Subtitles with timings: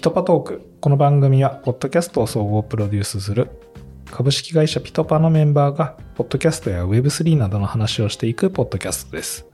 [0.00, 0.62] ピトパトーク。
[0.80, 3.50] この番組は、ポッドキャストを総合プロデュースする
[4.10, 9.44] 株式会社ピトパのメンバーが、ポッドキャストや Web3 などの話をしていくポッドキャストです。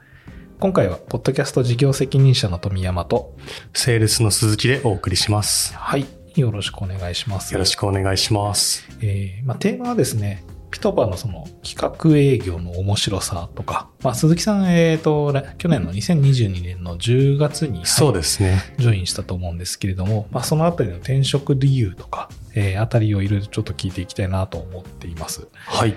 [0.61, 3.35] 今回は、ポッドキャスト事業責任者の富山と、
[3.75, 5.75] セールスの鈴木でお送りします。
[5.75, 6.07] はい、
[6.37, 7.53] よろしくお願いします。
[7.53, 8.89] よろしくお願いします。
[9.03, 10.45] えーまあ、テーマはですね、
[10.77, 18.61] ピトパのその企画営業の面白さとか、まあ、鈴木さん、えっ、と、去年の2022年の10月に、そうですね。
[18.77, 25.49] ジョインしたと思うんですけれども、まあ、そのあたりの転職理由とか、えーあたりをいろいろちょっと聞いていきたいなと思っています。
[25.55, 25.95] はい。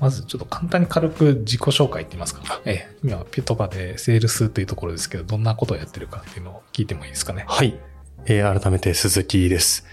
[0.00, 2.60] まずちょっと簡単に軽く自己紹介って言いますか。
[2.66, 7.46] えー今、ピトパでセールスというところですけど、どんなことをやってるかっていうのを聞いてもいいですかね。
[7.48, 7.80] はい。
[8.26, 9.86] えー改めて鈴木です。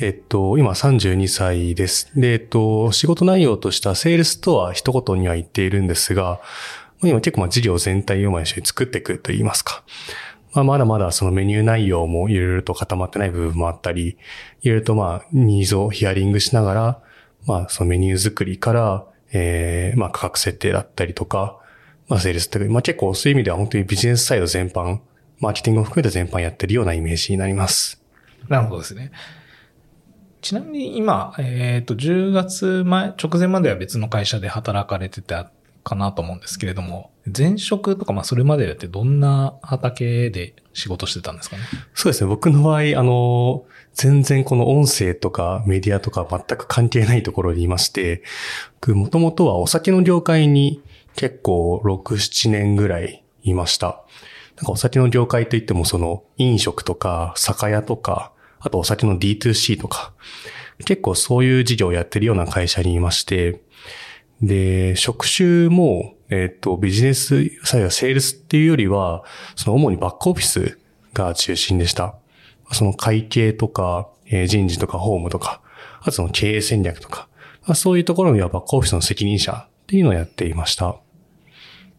[0.00, 2.12] えっと、今32歳です。
[2.14, 6.40] で、えっと、仕事内容としたセールスとは一言には言っているんですが、
[7.02, 9.82] 今結構まあ事業全体を一緒に作っていくと言いますか。
[10.54, 14.18] まあ、まだまだそのメニュー内容もいろいろと固まってない部分もあったり、
[14.62, 17.02] いろいろとまあニーズをヒアリングしながら、
[17.46, 21.58] まあそのメニュー作りから、えー、まあ価格設定だったりとか、
[22.06, 25.00] まあセールスって、まあ結構そういう意味では本当にビジネスサイド全般、
[25.40, 28.00] マーケティングを含めて全般やってるようなイメージになります。
[28.48, 29.10] なるほどですね。
[30.40, 35.50] ちなみに今、えっ、と、10月前、直前までは別の会社で働かれてた
[35.84, 41.62] かなと思うんですけれども、前職とか、まあ、それまでってどんな畑で仕事してたんですかね？
[41.94, 42.28] そうですね。
[42.28, 48.22] 僕の場合、あの、全然この音声とかメディアとか全く関係ないところにいまして、
[48.80, 50.82] 僕もともとはお酒の業界に
[51.16, 54.04] 結構6、7年ぐらいいました。
[54.56, 60.12] なんかお酒の業界といってもその飲食とか酒屋とか、あとお酒の D2C とか、
[60.84, 63.60] 結構そういう事業をやってるような会社にいまして、
[64.42, 69.24] で、職種も、えっ、と、ビジネス、さやセールスっていうよりは、
[69.56, 70.78] その主にバックオフィス
[71.14, 72.14] が中心でした。
[72.72, 75.60] その会計とか、えー人事とか法務とか、
[76.00, 77.28] あとその経営戦略とか、
[77.66, 80.96] まあそういうところにはバックオフィスの責任者っていうのをやっていました。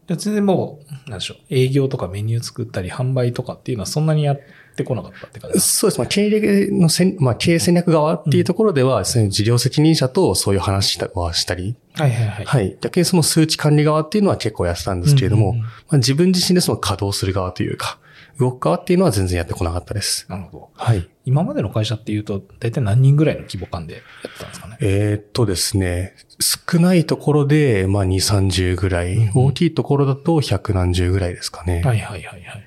[0.06, 4.36] 全然もう、なんでしょう、営業とかメニュー作ったり販売とかっていうのはそんなにや
[4.74, 5.98] てこなかったって感じそうです。
[5.98, 12.44] まあ、経営のせん、まあ、経営戦略側っていうところでは、そういう事業責任者とそういう話はしたり、かはいはいはい。
[12.44, 12.78] はい。
[12.80, 17.98] 逆にその数値管理側っていうのは結構やってたんですけれども、うんうんうんまあ、自分自身でその稼働する側というか、
[18.38, 20.24] 動く側っていうのは全然やってこなかったです。
[20.30, 20.70] なるほど。
[20.74, 21.06] はい。
[21.26, 24.76] 今までの会社っていうと、大体何人ぐらいの規模感でやってたんですかね？
[24.80, 31.82] えーっとですね、少ないところで、まあ、2、30ぐらい、うんうん大きいところだと100何十ぐらいですかね。
[31.82, 32.66] はいはいはいはい。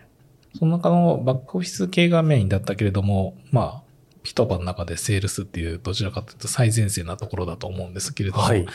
[0.58, 3.84] その中のバックオフィス系がメインだったけれども、まあ、
[4.24, 8.66] ピトパの中でセールスっていうどちらかというと最前線なところだと思うんですけれども、はい。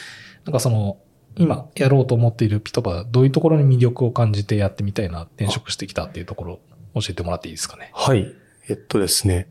[0.45, 0.99] なんかその、
[1.37, 6.61] 今やろうと思っているピトパ、どういうところに魅力を感じてやってみたいな、転職してきたっていうところ、
[6.95, 7.91] 教えてもらっていいですかね？
[7.95, 8.35] はい。
[8.69, 9.47] えっとですね。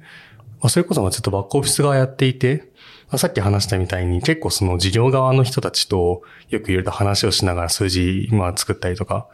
[0.60, 2.72] まあ、それこそまあずっとバックオフィス側やっていて、
[3.10, 9.28] まあ、さっき話したみたいに結構その事業側の人たちとよくいろいろと話をしながら数字まあ作ったりとか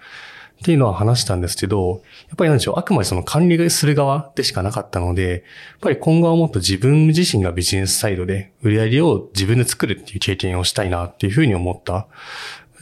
[0.62, 5.41] っていうのは話したんですけど、やっぱりなんでしょう、あくまでその管理する側でしかなかったので、やっ
[5.81, 12.08] ぱり今後はもっと自分自身がビジネスサイドで売り上げを自分で作るっていう経験をしたいなっていうふうに思った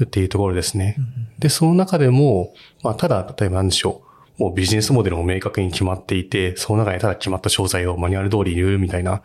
[0.03, 0.95] っていうところですね。
[1.39, 4.11] で、その中でも、まあ、ただ、例えばなんでしょう。
[4.41, 9.21] もうビジネスモデルも明確に決まっていて、その中にただ決まった商材をマニュアル通り入れるみたいな、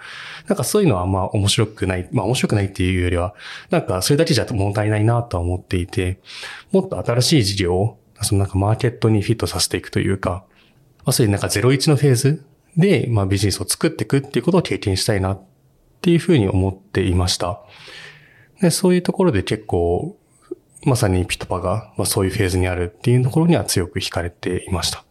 [0.46, 3.34] なんかそういうのはまあ面白くない、まあ面白くないっていうよりは、
[3.70, 6.20] なんかそれだけじゃ物足りないなとは思っていて、
[6.70, 10.44] もっと新しい事業を、そのなんかマーケットにフィットさせていくというか、
[10.98, 12.44] まあそういうなんか01のフェーズ
[12.76, 15.42] で、まあビジネスを作っていくっていうことを経験したいなっ
[16.00, 17.60] ていうふうに思っていました。
[18.60, 20.16] で、そういうところで結構、
[20.84, 25.04] まさにピトパが、まあ、そういうフェーズにあるっていうところには強く惹かれていました。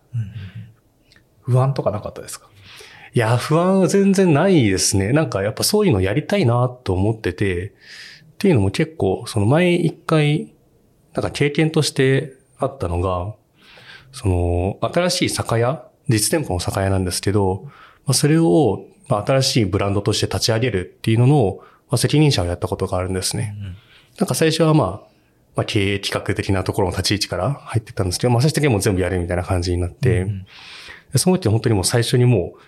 [1.42, 2.50] 不安とかなかったですか？
[3.14, 5.12] いや、不安は全然ないですね。
[5.12, 7.74] なんかやっぱそういうのやりたいなと思ってて、っ
[8.38, 10.54] ていうのも結構、その前一回、
[11.14, 13.34] なんか経験としてあったのが、
[14.12, 17.64] その、新しい酒屋、実店舗の酒屋なんですけど、
[18.06, 23.56] まあ、それを、まあ、新しいブランドとして立ち上げるっていうのの、まあ、責任者をやったことがあるんですね。
[24.20, 25.16] なんか最初はまあ、
[25.56, 30.46] まあ、経営企画的なところの立ち位置から入ってったんですけど、まあ、最終的にはもう全部やるみたいな感じになって、うん
[31.16, 32.60] でその時本当にもう最初にもう、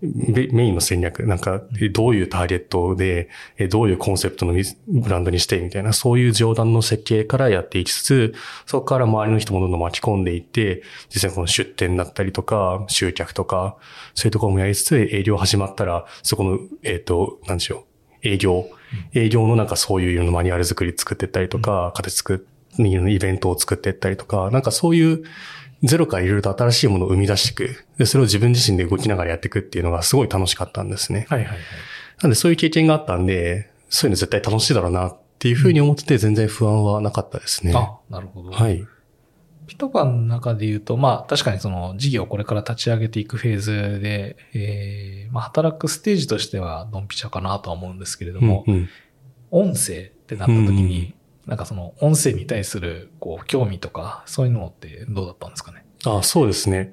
[0.00, 4.54] メメインの戦略、なんか、えどういうターゲットで、えどういうコンセプトの
[4.86, 8.34] ブランドにして、みたいな、そういう上段の設計からやっていきつつ、
[8.66, 13.76] そこから周りの人もどんどん巻き込んでいって、実際にこの出店だったりとか、集客とか、
[14.14, 17.86] そういうところもやりつつ、営業始まったら、そこの、えっ、と、なんでしょ
[18.22, 18.68] う、営業、
[19.14, 22.38] 営業のなんかそういうのマニュアル作り作っていったりとか、形作っ
[22.78, 25.24] イベントを作っていったりとか、なんかそういう
[25.82, 27.84] ゼロからいろいろと新しいものを生み出していく。
[27.98, 31.26] で、それを自分自身で動きながらやっていくっていうのがすごい楽しかったんですね。
[31.28, 31.58] はいはいはい。
[32.22, 37.72] なんでそういう経験があったんで、そういうの絶対楽しいだろうなっていうふうに思ってて全然不安はなかったですね。
[37.74, 38.50] あ、なるほど。
[38.50, 38.84] はい。
[39.68, 48.88] ピトパンの中で言うと、まあ確かにその事業をこれから立ち上げていくフェーズで、えー、まあ働くステージとしてはドンピシャかなとは思うんですけれども、うんうん
[49.50, 51.14] 音声ってなった時に、
[51.48, 55.84] なんかその音声に対するこう興味とか、そういうのってどうだったんですかね？
[56.04, 56.92] あそうですね。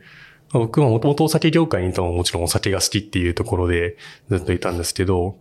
[0.52, 3.98] 僕はもともとお酒業界にいたももちろんお酒が好きっていうところで
[4.30, 5.38] ずっといたんですけど、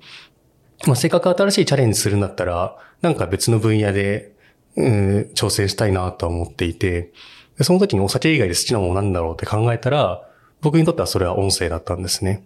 [0.86, 4.32] まあ、せっかく新しいチャレンジするんだったら、なんか別の分野で、
[4.76, 7.12] うん、挑戦したいなとは思っていて、
[7.60, 10.28] その時にお酒以外で好きなものなんだろうって考えたら、
[10.60, 12.42] 僕にとってはそれは音声だったんですね。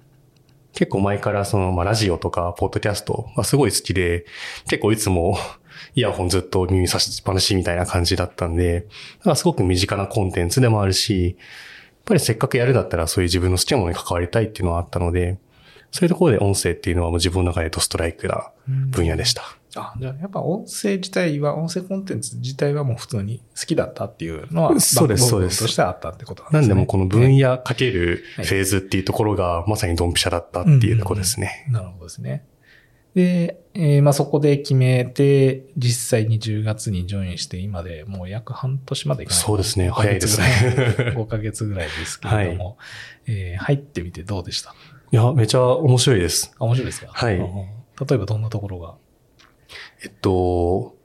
[0.73, 4.27] 結構前からその、まあ、ラジオとか、ポッドキャストがすごい好きで、
[4.69, 5.39] 結構いつも
[5.95, 8.87] イヤホンずっと耳差しっぱなしみたいな感じだったんで、
[9.19, 15.39] だからすごく身近なコンテンツでもあるし、やっぱりせっかくやるだったらそういう自分の好きなものに関わりたいっていうのはあったので、
[15.91, 19.43] そういうところで音声っていうのはもう自分の中でドストライクな分野でした。
[19.81, 25.61] あ、じゃあやっぱ音声自体は、音声コンテンツ自体はもう普通に好きだったっていうのは、そうですそうです。
[25.61, 26.75] としてあったってことなんなですね。
[26.75, 31.67] んでもうこの分野かけるフはいェーズっていうところがまさにドンピシャだったっていうところですね。
[31.71, 32.45] なるほどですね。
[33.15, 39.43] で、えーまあそこで決めて、実際に10月にジョインして、今でもう約半年までいかない。
[39.43, 39.91] そうですね。
[39.91, 40.95] 5ヶ月早いですね。
[40.97, 41.15] ぐらい。
[41.17, 42.77] 5ヶ月ぐらいですけれども、
[43.27, 44.75] えー入ってみてどうでした？
[45.11, 46.55] いや、めちゃ面白いです。
[46.59, 47.09] あ、面白いですか？
[47.13, 47.37] はい。
[47.39, 47.47] うん
[48.09, 48.95] 例えばどんなところが？
[50.03, 50.97] えっと、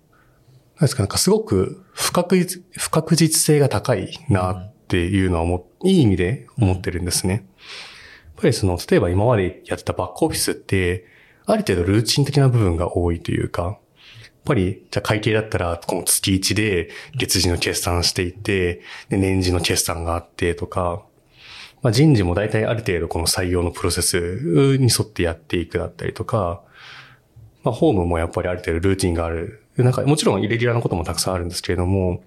[0.76, 7.34] なんですか、なんかすごく不確実、不確実性が高いなっていうのはもう、いい意味で思ってるんですね。
[7.34, 7.44] やっ
[8.42, 11.06] ぱりその、例えば今までやってたバックオフィスって、
[11.46, 13.78] ある程度ルーチン的な部分が多いというか、やっ
[14.46, 21.06] ぱり、じゃあ会計だったら、この月1で月次の決算していて、で、年次の決算があってとか、
[21.82, 26.64] まあ、人事も大体ある程度この採用のプロセスに沿ってやっていくだったりとか、
[27.64, 29.66] まあ、ホームもやっぱりある程度ルーティンがある。
[29.78, 32.22] なんか、もちろんイレギュラーなこともたくさんあるんですけれども、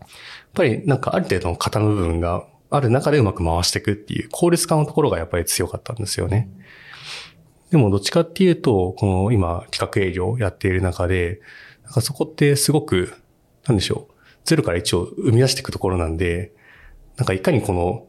[0.00, 0.08] やっ
[0.54, 6.48] ぱりなんかある程度の型の部分がある中でうまく回していくっていう効率化のところがやっぱり強かったんですよね。
[7.70, 11.40] でもどっちかっていうと、この今企画営業をやっている中で、
[11.84, 13.12] なんかそこってすごく、
[13.66, 14.14] なんでしょう、
[14.44, 16.52] ゼロから1を生み出していくところなんで、
[17.16, 18.06] なんかいかにこの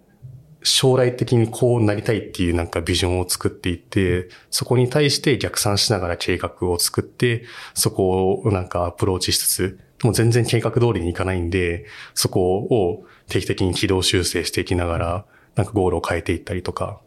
[0.67, 15.25] 将来的にこうなりたいっていうなんかビジョンを作っていって、そこに対して逆算しながら計画を作って、そこをなんかアプローチしつつ、もう全然計画通りにいかないんで、そこを定期的に軌道修正していきながら、
[15.55, 17.01] なんかゴールを変えていったりとか、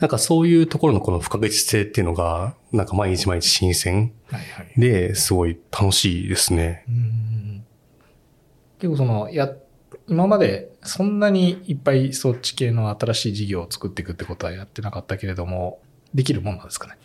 [0.00, 4.80] なんかそういうところのこの不確実性っていうのが、なんか毎日毎日新鮮はいはい。
[4.80, 6.84] で、すごい楽しいですね。
[6.88, 7.66] うん
[8.78, 9.50] 結構その、や、
[10.08, 15.80] 今までそんなにいっぱいそっち系の新しい事業を作っていくってことはやってなかったけれども、
[16.14, 16.96] できるもんなんですかね？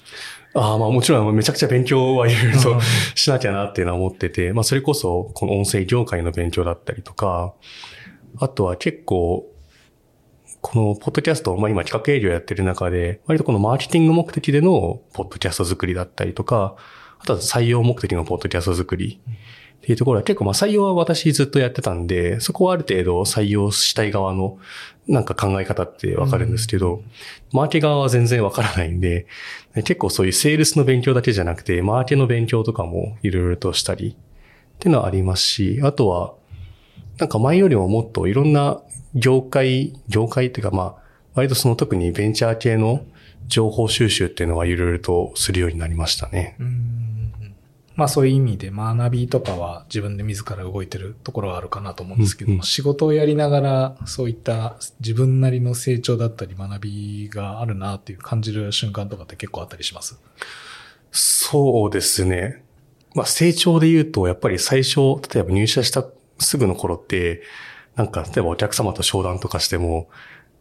[0.53, 2.81] ああ、まあもちろんめちゃくちゃ勉強はいろいろとうん
[3.15, 7.53] しなきゃなっていうのは思ってて、まあそれこそこの音声業界の勉強だったりとか、
[8.37, 9.47] あとは結構、
[10.61, 16.75] このポッドキャスト、まあ今企画営業やってる中で、割とこのマーケティング目的でのポッドキャスト作りだったりとか、
[17.19, 19.21] あとは採用目的のポッドキャスト作り
[19.81, 24.59] っていうところは結構まあ採用は私ずっとやってたんで、そこはある程度採用したい側の
[25.07, 27.01] なんか考え方ってわかるんですけど、
[27.51, 29.25] マーケ側は全然わからないんで、
[29.73, 36.35] 結構そういうセールスの勉強だけじゃなくて、マーケの勉強とかもいろいろとしたりっていうのはありますし、あとは、
[37.17, 38.79] なんか前よりももっといろんな
[39.15, 41.01] 業界、業界っていうかまあ、
[41.33, 43.03] 割とその特にベンチャー系の
[43.47, 46.55] 情報収集っていうのはいろいろとするようになりましたね。
[46.59, 47.20] うん
[47.95, 60.17] まあそういう意味で学びとかは自分で自ら動いてるところはあるかなと思うんですけども、うんうん仕事をやりながらそういった自分なりの成長だったり学びがあるなっていう感じる瞬間とかって結構あったりします？
[61.11, 62.63] そうですね。
[63.13, 64.99] まあ成長で言うと、やっぱり最初、
[65.33, 66.05] 例えば入社した
[66.39, 67.41] すぐの頃って、
[67.95, 70.07] なんか、例えばお客様と商談とかしても、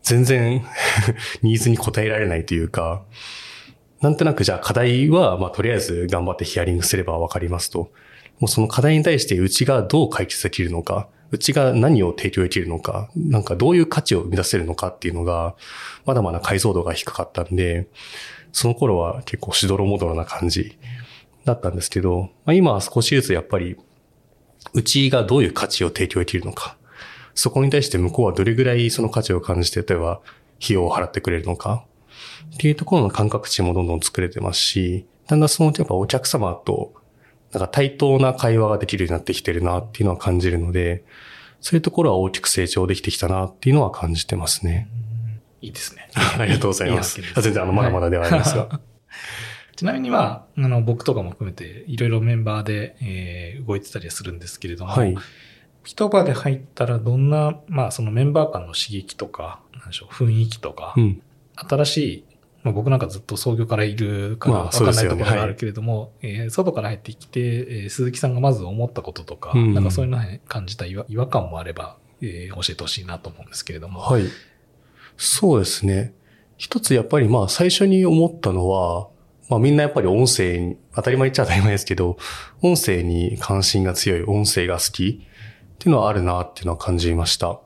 [0.03, 0.65] 全然
[1.43, 3.05] ニーズに応えられないというか、
[4.01, 7.91] なんとなくじゃあ課題は、まあとりあえず頑張ってヒアリングすればわかりますと。
[8.39, 15.55] もうその課題に対してうちがどう解決できるのか、うちが何を提供できるのか、なんかどういう価値を生み出せるのかっていうのが、
[16.07, 17.89] まだまだ解像度が低かったんで、
[18.53, 20.79] その頃は結構しどろもどろな感じ
[21.45, 23.77] だったんですけど、まあ、今は少しずつやっぱり、
[24.73, 26.77] うちがどういう価値を提供できるのか、
[27.35, 30.21] そこに対して向こうはどれぐらいその価値を感じて、例えば
[30.63, 31.85] 費用を払ってくれるのか、
[32.55, 36.95] っていうところの感覚値もどんどん作れてますし、だんだんそのやっぱお客様と、
[37.53, 41.05] なんか対等な会話ができるようになってきてるなっていうのは感じるので、
[41.61, 44.89] そういうところは大きく成長できてきたなっていうのは感じてますね。
[45.61, 46.09] いいですね。
[46.39, 47.21] ありがとうございます。
[47.21, 48.67] いいす全然あの、まだまだではありますが。
[48.67, 48.81] は
[49.75, 55.15] いちなみにまあ、あの、僕とかも含めて、いろいろメンバーで、えー動いてたりはするんですけれども、はい。
[55.85, 61.23] 一場で入ったらどんな、まあそのメンバー間の刺激とか、なんでしょう、雰囲気とか、うん。
[61.55, 62.25] 新しい、
[62.63, 74.01] まあ、僕なんかずっと創業からいるからまあわかんないところがあるけれども、えー外から入ってきて、えー鈴木さんがまず思ったこととか、うんなんかそういうのに感じた違和違和感もあれば、えー教えてほしいなと思うんですけれども。
[74.01, 74.25] はい。
[75.17, 76.13] そうですね。
[76.59, 79.09] 一つやっぱりまあ最初に思ったのは、
[79.49, 82.19] まあみんなやっぱり音声に、当たり前っちゃ当たり前ですけど、
[82.61, 85.27] 音声に関心が強い、音声が好き
[85.75, 87.49] っていうのはあるなっていうのは感じました。
[87.49, 87.61] ま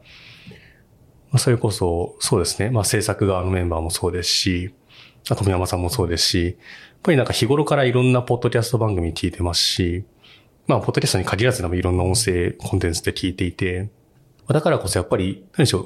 [1.32, 2.70] あそれこそ、そうですね。
[2.70, 4.83] まあ制作側のメンバーもそうですし、あ
[5.24, 6.54] 富山さんもそうですし、やっ
[7.02, 10.04] ぱりなんか日頃からいろんなポッドキャスト番組聞いてますし、
[10.66, 13.90] まあポッドキャストに限らずでもいろんな音声コンテンツで聞いていて、
[14.48, 15.78] だからこそやっぱり、何でしょ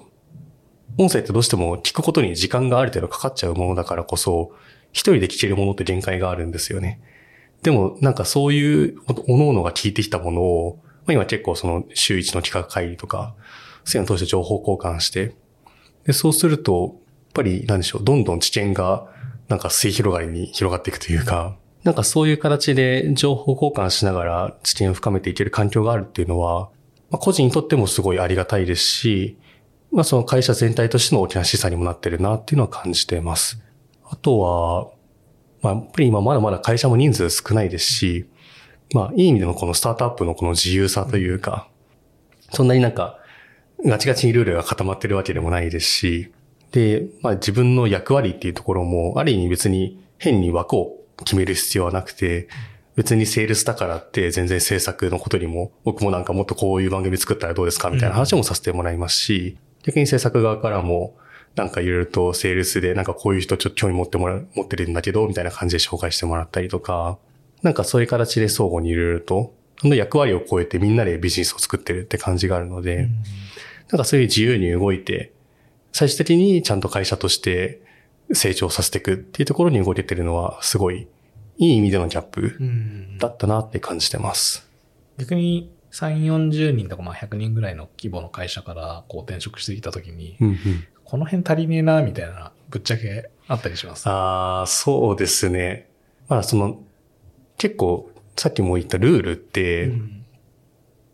[0.99, 4.52] う、音声ってどうしても聞くことに時間がある程度かかっちゃうものだからこそ、
[4.92, 7.00] 一人で聞けるものって限界があるんですよね。
[7.62, 13.35] でもなんかそういう、おのおのが聞いてきたものを、まあ、今結構その週一の企画会議とか、
[13.85, 15.35] そういうのを通して情報交換して、
[16.04, 19.07] で、そうすると、やっぱりなんでしょう、どんどん知見が
[19.49, 26.71] なんか末広がりに広がっていくというか、なんかそういう形で情報交換しながら知見を深めていける環境があるっていうのは、
[27.11, 29.38] まあ、個人にとってもすごいありがたいですし、
[29.90, 33.62] まあその会社全体としての大きな資産にもなってるなっていうのは感じてます。
[34.05, 34.90] あとは、
[35.62, 38.28] まあやっぱり今まだまだ会社も人数少ないですし、
[38.93, 41.69] まあいい意味でのこのスタートアップのこの自由さというか、
[42.52, 43.19] そんなになんか
[43.85, 46.33] ガチガチにルールが固まってるわけでもないですし、
[46.72, 52.48] で、まあ自分の役割っていうところも、ある意味別に変に枠を決める必要はなくて、
[52.96, 61.16] 別にセールスだからって全然制作のことにも、僕もなんかもっとこういう番組作ったらどうですかみたいな話もさせてもらいますし、逆に制作側からも、
[61.54, 67.18] なんかいろいろとセールスでなんかこういう人ちょっと興味持ってもらう、持ってるんだけど、みたいな感じで紹介してもらったりとか、
[67.62, 73.08] なんかそういう形で相互にいろいろと、その役割を超えてみんなでビジネスを作ってるって感じがあるので、
[73.90, 75.32] なんかそういう自由に動いて、
[75.92, 77.80] 最終的にちゃんと会社として
[78.33, 81.09] 成長させていくっていうところに動けてるのは、すごい
[81.57, 84.68] いい意味でのギャップうんだったなって感じてます。
[85.16, 90.57] 逆に3、40人とかまあ100人ぐらいの規模の会社からこう転職してきたときに、うんうん。
[91.04, 94.07] この辺足りねえな、みたいな、ぶっちゃけあったりします？
[94.07, 95.88] ああ、そうですね。
[96.28, 96.83] まあその、
[97.57, 99.92] 結構、さっきも言ったルールって、う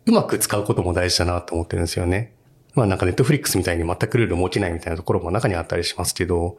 [0.07, 2.33] うんまく使うことも大事だなと思ってるんですよね。
[2.75, 6.57] まあなんかネットフリックスみたいに全くルール設けないみたいなところも中にあったりしますけど、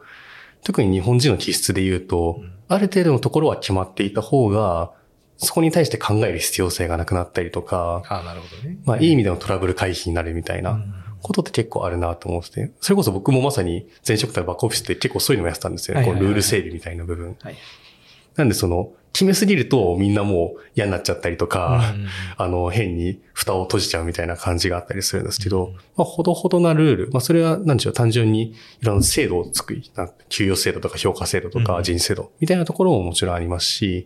[0.63, 4.91] 特に日本人の気質で言うと、うんある程度のところは決まっていた方が、
[5.37, 8.77] そこに対して考える必要性がなくなったりとか、ああ、なるほどね。
[8.83, 16.01] まあいい意味でのトラブル回避になるみたいなうんことって結構あるなと思ってて、それこそ僕もまさに前職からバックオフィスって結構そういうのもやってたんですよね。
[16.01, 17.37] はいはいはいこうルール整備みたいな部分。
[17.41, 17.55] はい。
[18.35, 22.07] なんでその、決めすぎるとみんなもう嫌になっちゃったりとか、うん
[22.37, 34.05] あの、変に蓋を閉じちゃうみたいな感じがあったりするんですけど、うんまあ、ほどほどなルール、まあ、それは、なんでしょう、単純にいろんな制度を作り、な給与制度とか評価制度とかうん人事制度みたいなところももちろんありますし、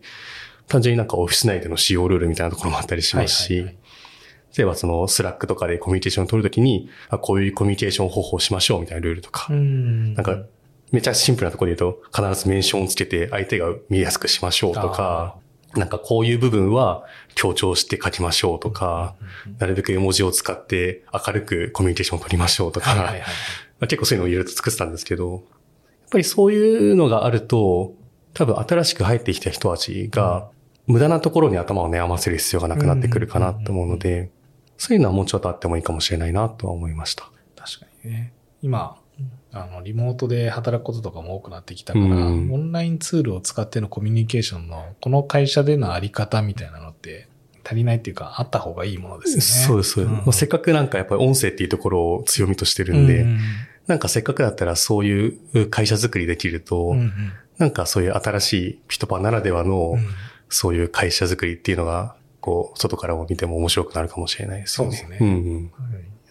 [0.70, 4.58] 単純になんかオフィス内での使用ルールみたいなところもあったりしますし、はいはいはい。
[4.58, 10.14] 例えばその Slack とかでコミュニケーションを取るときに、あこういうコミュニケーション方法をしましょうみたいなルールとか、うん。
[10.14, 10.44] なんか、
[10.92, 15.38] めっちゃシンプルなところで言うと、必ずメンションをつけて相手が見やすくしましょうとか、
[15.76, 17.06] なんかこういう部分は
[17.36, 19.16] 強調して書きましょうとか、
[19.58, 23.20] なるべく絵文字を使って明るくコミュニケーションを取りましょうとか、はいはいはい。
[23.20, 23.26] ま
[23.82, 25.42] あ結構そういうのをいろいろと作ってたんですけど、やっ
[26.12, 27.94] ぱりそういうのがあると、
[28.34, 30.50] 多分新しく入ってきた人たちが、
[30.88, 34.30] 無駄なところに頭を悩ませる必要がなくなってくるかなと思うので、
[34.78, 37.30] そういうのはもうちょっとあってもいいかもしれないなとは思いました。
[37.56, 38.34] 確かにね。
[38.62, 38.98] 今、
[39.54, 47.28] あの、リモートで働くこととかも多くなってきたから、うんオンラインツールを使ってのコミュニケーションの、この会社でのあり方みたいなのって、
[47.64, 49.42] 足りないっていうか、あった方がいいものですよね。
[49.42, 50.14] そうです、そうです。
[50.14, 53.40] んまあせっかくなんかやっぱり音声っていうところを強みとしてるんで、うん
[53.88, 57.12] なんかせっかくだったらそういう会社作りできると、うんうん
[57.58, 60.00] なんかそういう新しいピトパならではの、うん
[60.52, 64.98] そういう会社作りっていうのが、こう、外からも見ても面白くなるかもしれないですよね。
[64.98, 65.72] そうですねんうん。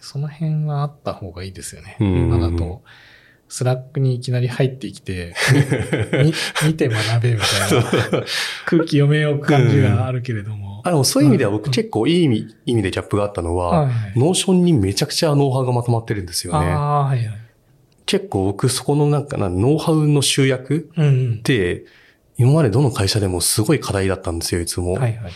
[0.01, 1.95] はいその辺はあった方がいいですよね。
[1.99, 2.81] うん今だと、
[3.47, 5.35] Slack にいきなり入ってきて、
[6.23, 6.33] み
[6.69, 8.23] 見て学べみたいな
[8.65, 10.81] 空気読めよう感じがあるけれども。
[10.83, 16.67] あ、でもそういう意味ではうん僕結構いい意味、意味でギャップがあったのは、はい Notion にめちゃくちゃノウハウがまとまってるんですよね。
[16.67, 17.29] はいはい。
[18.05, 21.41] 結構僕そこのなんかな、ノウハウの集約うんうんっ。
[21.43, 21.85] て、
[22.37, 24.93] 今までどの会社でもすごい課題だったんですよ、いつも。
[24.93, 25.31] はいはいはい。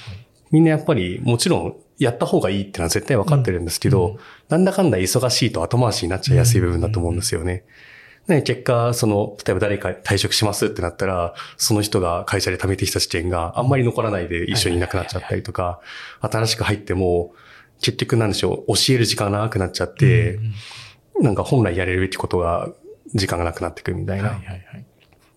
[0.52, 4.18] みんなやっぱり、もちろんやった方がいいってのは絶対分かってるんですけど、うん
[4.50, 7.64] なんだかんだ忙しいと後回しになっちゃいやすい部分だと思うんですよね。
[8.28, 15.80] ね、結果、その、例えば誰か退職しますってなったら、その人が会社で貯めてきた知見があんまり残らないで一緒にいなくなっちゃったりとか、
[16.22, 17.34] 新しく入っても、
[17.82, 20.40] 結局なんでしょう、教える時間が長くなっちゃって、
[21.22, 22.70] なんか本来やれるべきことが、
[23.14, 24.30] 時間がなくなってくるみたいな。
[24.30, 24.86] はいはいはい。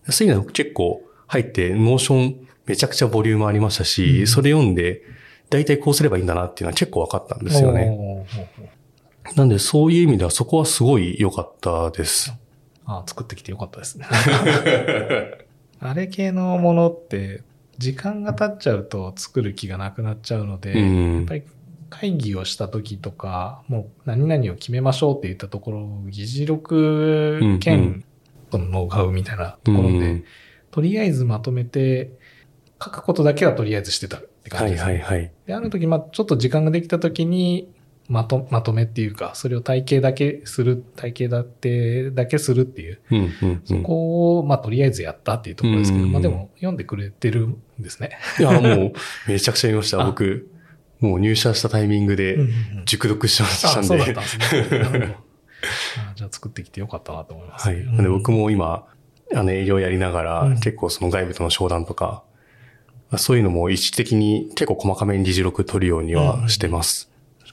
[0.09, 5.03] そういうの結構入って、 Notion めちゃくちゃボリュームありましたし、それ読んで、
[5.51, 8.25] 大体こうすればいいんだなっていうのは結構分かったんですよね。
[9.35, 12.33] なんでそういう意味ではそこはすごい良かったです。
[12.85, 14.05] あ作ってきてよかったですね。
[15.81, 17.43] あれ系のものって、
[17.77, 21.43] 時間が経っちゃうと作る気がなくなっちゃうので、うんやっぱり
[21.89, 28.03] 会議をした時とか、もう何々を決めましょうって言ったところ、議事録兼ん
[28.51, 30.23] そのノウハウみたいなところで、うん
[30.71, 32.11] とりあえずまとめて、
[32.81, 34.93] 書くことだけはとりあえずしてたって感はいじです、ね。
[34.93, 35.31] はいはい。
[35.47, 37.71] で、ある時、まあちょっと時間ができた時に、
[38.09, 43.83] まと、まとめっていうか、それを体系だけする、体系だって、だけするっていう、うんうんうそん。
[43.83, 48.17] こを、まあとりあえずやったっていうところですけど、うんまあでも読んでくれてるんですね。
[48.39, 48.93] いや、もう、
[49.27, 50.01] めちゃくちゃ読みました。
[50.01, 50.49] あ僕、
[50.99, 52.47] もう入社したタイミングでうんうん
[52.79, 54.15] うん熟読しましたあ、んでそうだったん。
[54.15, 54.79] ですね。
[54.79, 55.05] なるほど。
[55.05, 57.67] あ じゃあ作ってきてよかったなと思います。
[57.67, 57.77] はい。
[57.77, 58.85] で僕も、も今、
[59.35, 62.23] あの営業やりながら、うん結構その外部との商談とか、
[63.11, 67.08] まあそういうのも意識的に結構細かめに議事録取るようにはしてます。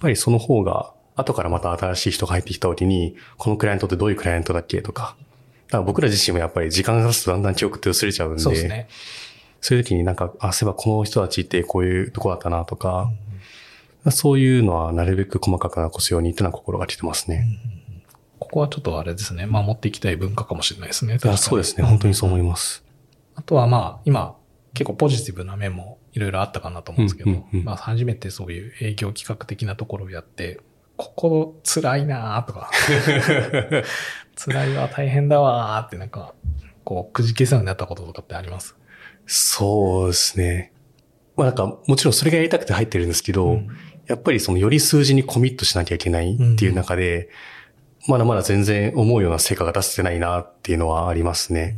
[0.06, 5.16] やっぱりその方が、後からまた新しい人が入ってきた時に、このクライアントってどういうクライアントだっけとか、
[5.66, 8.88] だから僕ら自身もやっぱり時間が経つとだんだん記憶って薄れちゃうんで、そうですね。
[9.60, 13.10] そういう時になんか、あ、そういえばこの人たちってこういうとこだったなとか、
[14.10, 17.46] そういうのはなるべく細かく残すようにっていうのは心がけてますね。
[18.38, 19.46] ここはちょっとあれですね。
[19.46, 21.18] 守っていきたい文化かもしれないですね。
[21.18, 21.84] そうですね。
[21.84, 22.84] 本当にそう思います。
[23.34, 24.36] あとはまあ、今、
[24.74, 30.60] 結構ポジティブな面もいろいろあったかなと思うんですけど、うんうんうんまあ初めてそういう営業企画的なところをやって、
[30.96, 32.70] ここ辛いなとか、
[34.34, 36.34] 辛いわ、大変だわってなんか、
[36.84, 38.76] こう、くじけそうになったこととかってあります？
[39.26, 40.72] そうですね。
[41.36, 43.68] まあなんか、もちろんそれがやりたくて入ってるんですけど、うん
[44.06, 47.28] やっぱりそのより数字にコミットしなきゃいけないっていう中で、
[48.06, 51.76] まだまだ全然思うような成果が出せてないなっていうのはありますね。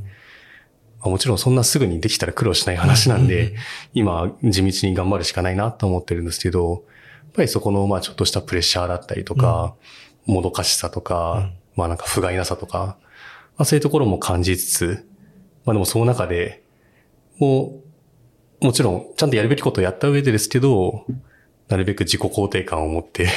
[1.01, 3.55] まあもちろんそんなすぐにできたら苦労しない話なんで、
[3.95, 6.85] 今地道に頑張るしかないなと思ってるんですけど、
[7.25, 9.75] やっぱりそこのまあちょっとしたプレッシャーだったりとか、
[10.27, 12.99] もどかしさとか、まあなんか不甲斐なさとか、
[13.57, 15.07] まあそういうところも感じつつ、
[15.65, 16.63] まあでもその中で、
[17.39, 17.81] も
[18.61, 21.05] う、もちろんちゃんとやるべきことをやった上でですけど、
[21.69, 23.29] なるべく自己肯定感を持って、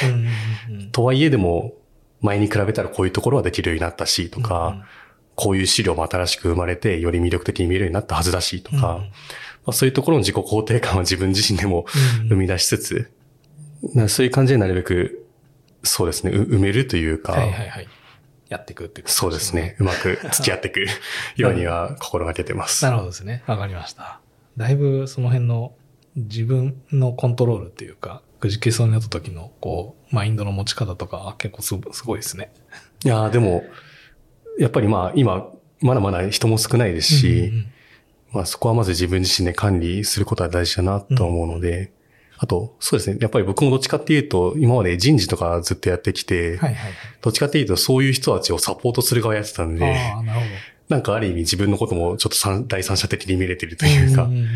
[0.90, 1.74] とはいえでも、
[2.20, 4.86] 前に比べたらこういうところはできるようになったし、とか、
[5.34, 9.08] こういう資料も新しく生まれて、より魅力的に見えるようになったはずだし、とか、うんま
[9.68, 11.86] あ、そういうところの自己肯定感は自分自身でも
[12.20, 13.12] うん生み出しつつ、
[13.94, 15.26] なそういう感じでなるべく、
[15.82, 17.88] そうですね、う埋めるというか、はいはいはい。
[18.48, 19.76] やっていくっていうことそうですね、。
[19.78, 20.84] うまく付き合っていく
[21.36, 22.84] ようには心がけてます。
[22.84, 23.42] なるほどですね。
[23.46, 24.20] わかりました。
[24.56, 25.72] だいぶその辺の
[26.16, 32.52] 自分のコントロールっていうか、くじけそうになった時の、こう、マインドの持ち方とか、結構すすごいですね。
[33.04, 33.64] いやーでも、
[34.58, 35.48] やっぱりまあ今、
[35.80, 37.66] まだまだ人も少ないですし、うんうん
[38.32, 41.92] まあそこはまず自分自身で管理することは大事だなと思うので、
[42.38, 43.18] あと、そうですね。
[43.20, 50.34] やっぱり僕もどっちかっていうと、今まで人事とかずっとやってきて、はいはいどっちかっていうとそういう人たちをサポートする側やってたんで、な。
[50.88, 54.46] なんかある意味自分のこともちょっと三第三者的に見れてるというか、んんん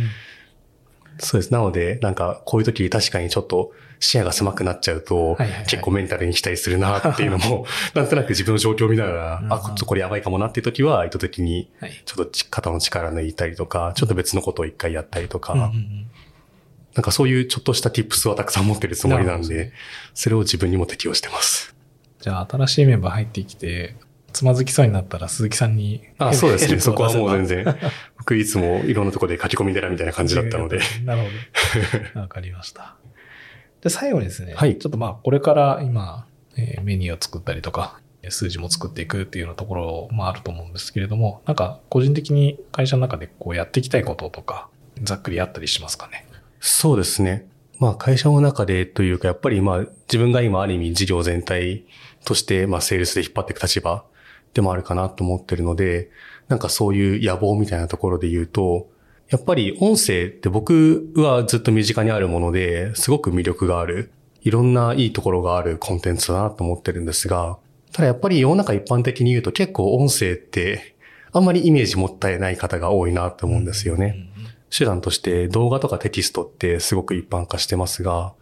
[1.18, 1.52] そうです。
[1.52, 5.36] なので、なんかこういう時確かにちょっと視野が狭くなっちゃうと、
[5.68, 12.02] 結構メンタルに期待するなっていうのも、 なんとなく自分の状況を見ながら、あ、ちょっとこれやばいかもなっていう時は、意図的にはい。
[12.04, 15.72] ちょっと肩の力抜いたりとか、ちょっと別のことを一回やったりとか、
[16.94, 19.72] なんかそういうちょっとした tips はたくさん持ってるつもりなんで、
[20.14, 21.74] それを自分にも適用してます。
[22.20, 23.96] じゃあ、新しいメンバー入ってきて、
[24.36, 26.02] つまずきそうになったら鈴木さんに。
[26.18, 26.78] あ、そうですね。
[26.78, 27.76] そこはもう全然然。
[28.18, 30.80] 僕いつもいろんなところで書き込み寺みたいな感じだったので。。
[31.04, 31.28] なるほ
[32.14, 32.20] ど。
[32.20, 32.96] わかりました。
[33.80, 34.52] で、最後にですね。
[34.54, 44.68] はいちょっとまあ、これから今、えーメニューを作ったりとか、数字も作っていくっていうようなところもあると思うんですけれども、なんか、個人的に会社の中でこうやっていきたいこととか、
[45.02, 46.26] ざっくりあったりしますかね？
[46.60, 47.46] そうですね。
[47.78, 51.84] まあ会社の中でというか、やっぱりまあ自分が今ある意味事業全体
[52.24, 54.04] として、まあセールスで引っ張っていく立場
[54.56, 56.08] でもあるかなと思ってるので、
[56.48, 58.88] なんかそういう野望みたいなところで言うと、
[59.28, 67.58] やっぱり音声って僕はずっと身近にあるもので、すごく魅力がある、いろんないいところがあるコンテンツだなと思ってるんですが、
[67.92, 70.96] ただやっぱり世の中一般的に言うと結構音声って
[71.32, 74.30] あんまりイメージ持ってない方が多いなと思うんですよね。
[74.70, 78.32] 手段として動画とかテキストってすごく一般化してますが、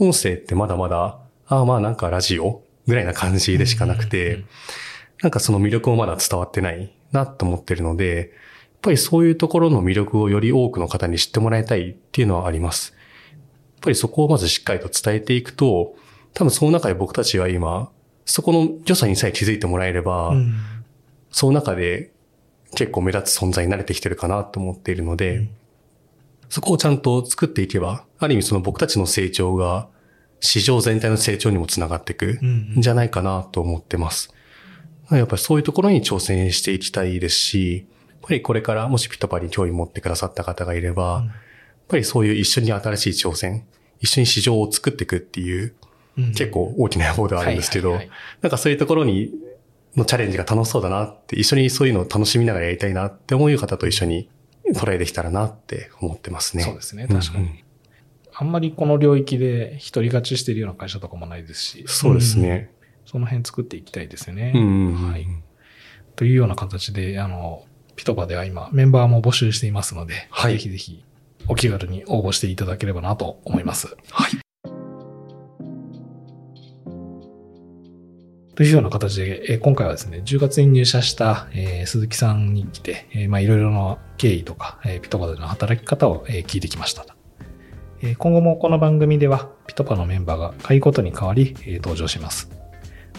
[0.00, 4.44] 音声ってまだまだ、ああまあなんかラジオぐらいな感じでしかなくて、
[5.22, 8.28] なんかその魅力もまだ伝わってないなと思ってるので、やっ
[8.82, 12.94] ぱりそういうところの魅力をより多くの方に知ってもらいたいっていうのはあります。
[13.32, 13.40] やっ
[13.82, 15.94] ぱりそこをまずしっかりと伝えていくと、
[16.32, 17.90] 多分その中で僕たちは今、
[18.24, 20.54] そこの良さにさえ気づいてもらえれば、うん、
[21.30, 22.12] その中で
[22.76, 25.50] 結構目立つ存在に慣れてきてるかなと思っているので、うん、
[26.48, 29.88] そこをちゃんと作っていけば、ある意味その僕たちの成長が
[30.40, 34.32] 市場全体の成長にもつながっていくんじゃないかなと思ってます。
[35.10, 41.34] やっぱりそういうところに挑戦していきたいですし、やっぱりこれからもしピトパに興味持ってくださった方がいれば、うん、やっ
[41.88, 43.66] ぱりそういう一緒に新しい挑戦、
[44.00, 45.74] 一緒に市場を作っていくっていう、
[46.18, 47.98] うん、結構大きな野望ではあるんですけど、
[48.40, 49.30] なんかそういうところに、
[49.96, 54.28] のチャレンジが楽しそうだなって、一緒にそういうのを楽しみながらやりたいなって思う方と一緒に
[54.78, 56.62] トライできたらなって思ってますね。
[56.62, 57.44] そうですね、確かに。
[57.44, 57.58] うんうん、
[58.32, 61.84] あんまりこの領域で一人勝ちしてるような会社とかもないですし。
[61.88, 62.70] そうですね。
[63.10, 64.52] その辺作っていきたいですよね。
[64.54, 65.26] うん、はい。
[66.14, 67.64] というような形で、あの、
[67.96, 71.04] ピトパでは今メンバーも募集していますので、はい、ぜひぜひ
[71.48, 73.88] お気軽に応募していただければなと思います。
[74.12, 74.30] はい。
[78.54, 87.04] というような形で、え今回はですね、10月に入社した、えー、鈴木さんに来て、えー、まあいろいろな経緯とか、えー、ピトパでの働き方を、えー、聞いてきました。
[88.02, 92.59] え今後もこの番組では、ピトパのメンバーが回ごとに変わり、え登場します。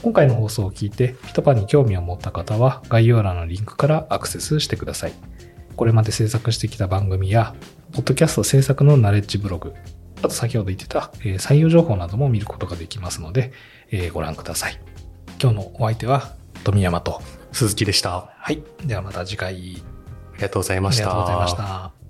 [0.04, 5.14] 今回の放送を聞いて、ピトパに興味を持った方は、概要欄のリンクからアクセスしてください。
[5.76, 7.54] これまで制作してきた番組や、
[7.92, 9.74] ポッドキャスト制作のナレッジブログ、
[10.20, 13.52] あと先ほど言ってた、え採用情報なども見ることができますので、
[13.92, 14.80] えご覧ください。
[15.42, 18.32] 今日のお相手は、富山と鈴木でした。
[18.38, 18.64] はい。
[18.86, 19.54] ではまた次回。
[19.54, 21.04] ありがとうございました。
[21.04, 22.01] ありがとうございました。